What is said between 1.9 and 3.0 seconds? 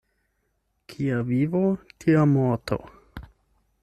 tia morto.